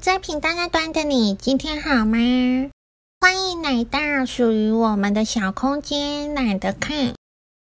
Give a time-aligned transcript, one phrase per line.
[0.00, 2.16] 在频道那端的你，今天好吗？
[3.20, 7.12] 欢迎来到属于我们的小空间，懒得看。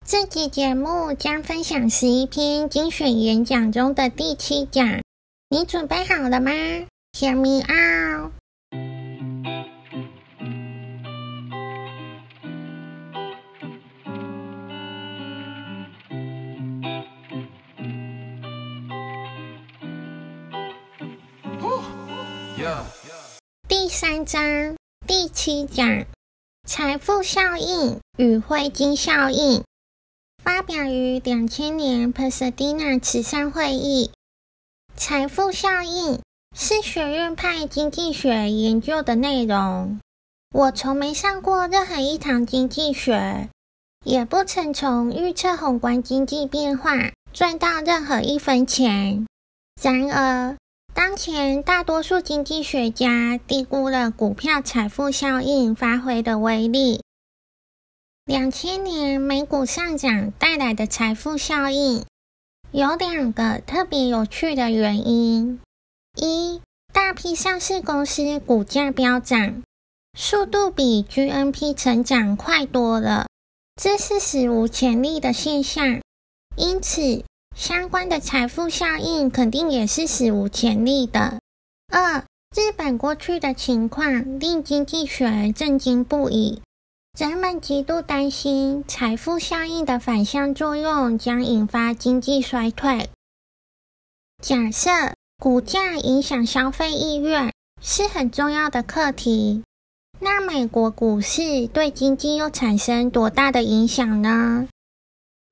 [0.06, 5.00] 这期节目将分享十一篇精选演讲中的第七讲，
[5.48, 6.52] 你准备好了吗？
[7.14, 8.30] 小米奥。
[23.68, 24.76] 第三章
[25.06, 26.04] 第七讲：
[26.68, 29.64] 财富效应与灰金效应，
[30.44, 34.10] 发表于两千年 Pasadena 慈善会议。
[34.94, 36.20] 财富效应
[36.54, 39.98] 是学院派经济学研究的内容。
[40.54, 43.48] 我从没上过任何一堂经济学，
[44.04, 46.92] 也不曾从预测宏观经济变化
[47.32, 49.26] 赚到任何一分钱。
[49.80, 50.58] 然而，
[51.02, 57.00] 当前大多数经济学家低估了股票财富效应发挥的威力。
[58.26, 62.04] 两千年美股上涨带来的财富效应
[62.70, 65.58] 有两个特别有趣的原因：
[66.16, 66.60] 一，
[66.92, 69.62] 大批上市公司股价飙涨，
[70.12, 73.26] 速度比 GNP 成长快多了，
[73.80, 76.02] 这是史无前例的现象，
[76.56, 77.24] 因此，
[77.56, 81.40] 相关的财富效应肯定也是史无前例的。
[81.92, 86.62] 二，日本过去的情况令经济学震惊不已，
[87.18, 93.10] 人们极度担心财富效应的反向作用将引发经济衰退。
[94.42, 94.90] 假设
[95.38, 99.62] 股价影响消费意愿是很重要的课题，
[100.18, 104.66] 那美国股市对经济又产生多大的影响呢？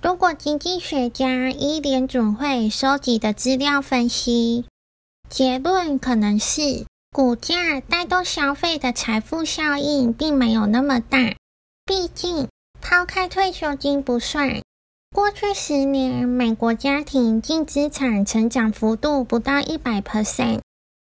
[0.01, 4.65] 如果经济学家依联准会收集的资料分析，
[5.29, 11.35] 结论可能是股价带动消费的财富效应并没有那么大。
[11.85, 12.47] 毕竟，
[12.81, 14.63] 抛开退休金不算，
[15.13, 20.61] 过去十年美国家庭净资产成长幅度不到一百 percent，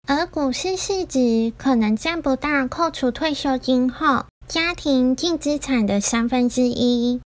[0.09, 7.21] 而股市市值可能占不到扣除退休金后家庭净资产的三分之一。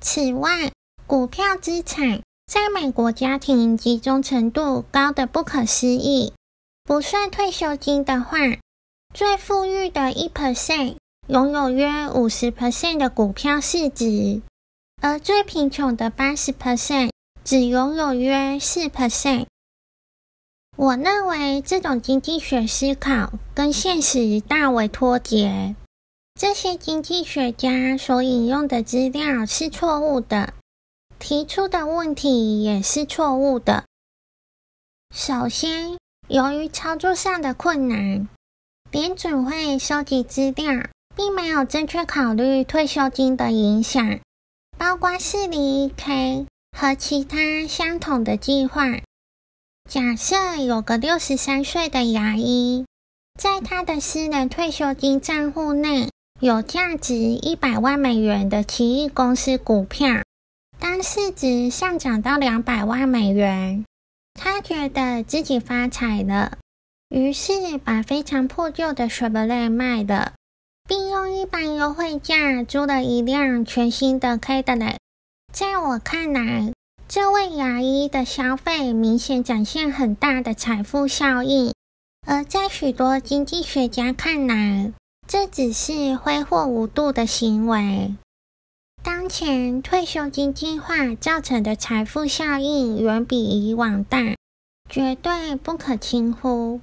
[0.00, 0.70] 此外，
[1.14, 6.32] 股票资产在美国家庭集中程度高得不可思议。
[6.82, 8.36] 不算退休金的话，
[9.14, 10.96] 最富裕的一 percent
[11.28, 14.42] 拥有约五十 percent 的股票市值，
[15.00, 17.10] 而最贫穷的八十 percent
[17.44, 19.46] 只拥有约四 percent。
[20.76, 25.76] 我认为这种经济学思考跟现实大为脱节。
[26.34, 30.52] 这些经济学家所引用的资料是错误的，
[31.26, 33.84] 提出的问题也是错误的。
[35.10, 35.96] 首先，
[36.28, 38.28] 由于操作上的困难，
[38.90, 40.86] 联准会收集资料
[41.16, 44.20] 并没有正确考虑退休金的影响，
[44.76, 46.46] 包括 401k
[46.76, 48.84] 和其他相同的计划。
[49.88, 52.84] 假设有个六十三岁的牙医，
[53.40, 56.10] 在他的私人退休金账户内。
[56.40, 60.08] 有价值一百万美元的奇异公司股票，
[60.84, 63.86] 当市值上涨到两百万美元，
[64.34, 66.58] 他觉得自己发财了，
[67.08, 70.34] 于是把非常破旧的 Chevrolet 卖了，
[70.86, 74.96] 并用一般优惠价租了一辆全新的 Cadillac。
[75.50, 76.74] 在我看来，
[77.08, 81.72] 这位牙医的消费明显展现很大的财富效应，
[82.26, 84.92] 而在许多经济学家看来，
[85.26, 88.14] 这只是挥霍无度的行为。
[89.04, 94.34] 当前退休金计划造成的财富效应远比以往大，
[94.88, 96.80] 绝对不可轻忽。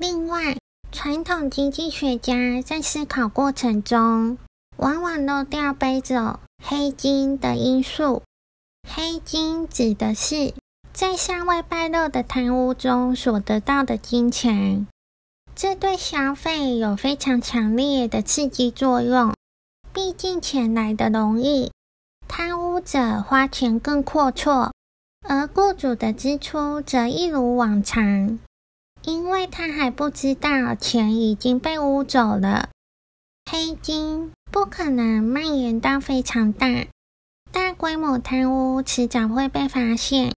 [0.00, 0.56] 另外，
[0.90, 4.36] 传统经济学家在思考过程中，
[4.78, 8.24] 往往漏掉背走黑金的因素。
[8.82, 10.52] 黑金指的是
[10.92, 14.88] 在尚未败露的贪污中所得到的金钱。
[15.54, 19.32] 这对消费有非常强烈的刺激作用，
[19.92, 21.72] 毕竟钱来得容易，
[22.28, 24.70] 贪污者花钱更阔绰，
[25.28, 28.38] 而雇主的支出则一如往常，
[29.02, 32.68] 因为他还不知道钱已经被污走了。
[33.50, 36.86] 黑金不可能蔓延到非常大，
[37.50, 40.32] 大规模贪污迟早会被发现，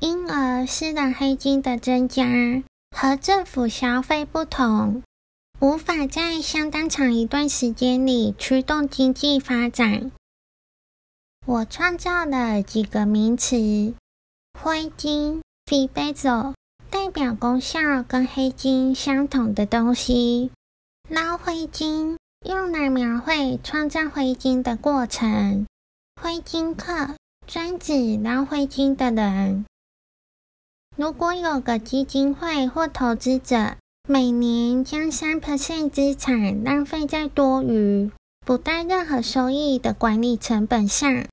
[0.00, 2.24] 因而私人黑金的增加。
[2.90, 5.02] 和政府消费不同，
[5.60, 10.12] 无法在相当长一段时间里驱动经济发展。
[11.44, 13.94] 我创造了几个名词：
[14.56, 16.54] 灰金、非贝走、
[16.90, 20.52] 代表功效跟黑金相同的东西。
[21.08, 22.16] 捞灰金
[22.46, 25.66] 用来描绘创造灰金的过程。
[26.22, 27.16] 灰金客
[27.48, 29.64] 专指捞灰金的人。
[30.94, 33.76] 如果有个基金会或投资者
[34.10, 38.10] 每年将三 percent 资产浪费在多余、
[38.40, 41.26] 不带任何收益的管理成本上，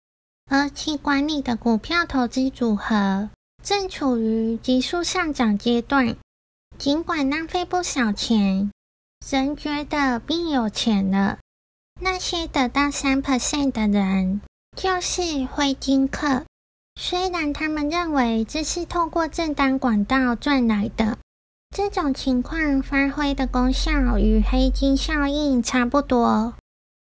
[0.52, 3.30] 而其管理的股票投资组合
[3.64, 6.18] 正处于急速上涨阶段，
[6.78, 8.70] 尽管浪费不少钱，
[9.26, 11.38] 仍觉得变有钱了。
[12.02, 14.42] 那些得到三 percent 的人，
[14.76, 16.44] 就是灰金客。
[17.00, 21.18] 虽然他们认为这是透过正当管道赚来的，
[21.70, 26.54] 这种情况发挥的功效与黑金效应差不多。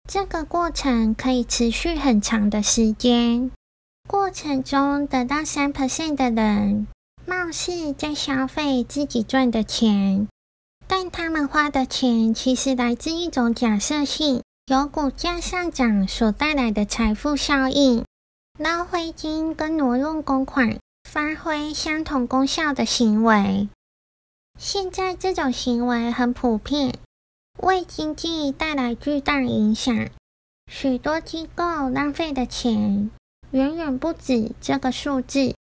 [0.10, 3.52] 这个过程可以持续很长的时间。
[4.08, 6.88] 过程中得到三 percent 的人，
[7.26, 10.28] 貌似在消费自己赚的钱，
[10.88, 18.04] 但他们花的钱其实来自一种假设性，由股价上涨所带来的财富效应。
[18.60, 20.78] 捞灰金跟挪用公款
[21.10, 23.70] 发挥相同功效的行为，
[24.64, 26.94] 现在这种行为很普遍，
[27.64, 30.08] 为经济带来巨大影响。
[30.72, 33.10] 许多机构浪费的钱。
[33.50, 35.56] 远远不止这个数字。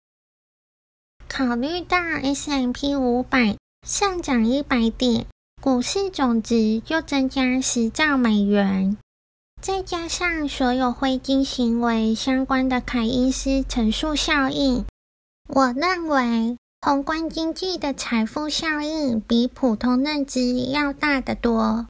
[1.27, 5.25] 考虑到 S M P 五百上涨一百点，
[5.59, 8.97] 股市总值就增加十兆美元，
[9.59, 14.85] 再加上所有灰金行为相关的凯因斯乘数效应，
[15.47, 21.85] 我认为宏观经济的财富效应比普通认知要大得多。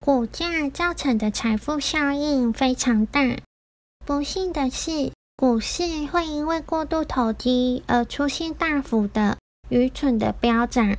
[0.00, 3.38] 股价造成的财富效应非常大。
[4.04, 9.38] 不幸的是，股市会因为过度投机而出现大幅的
[9.68, 10.96] 愚蠢的飙涨。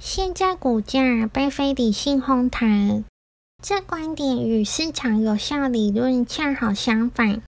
[0.00, 3.02] 现在股价被非理性哄抬，
[3.60, 7.42] 这观点与市场有效理论恰好相反。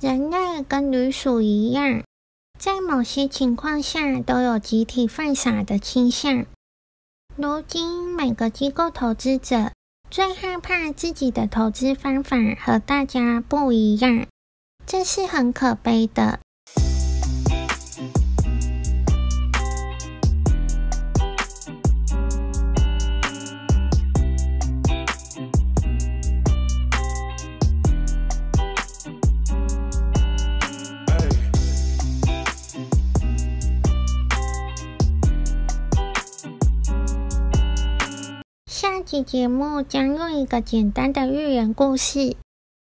[0.00, 2.02] 人类跟驴鼠一样，
[2.58, 6.44] 在某些情况下都有集体犯傻的倾向。
[7.36, 9.70] 如今，每个机构投资者。
[10.10, 14.26] 最害怕自己的投资方法和大家不一样，
[14.86, 16.40] 这是很可悲的。
[39.08, 42.36] 下集节目将用一个简单的寓言故事，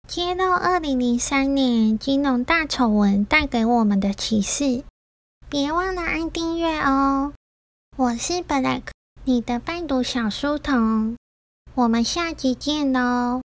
[0.07, 4.85] 揭露二零零三年金融大丑闻带给我们的启示。
[5.49, 7.33] 别忘了按订阅哦！
[7.97, 8.83] 我是 Black，
[9.25, 11.17] 你的伴读小书童。
[11.75, 13.41] 我们下集见喽！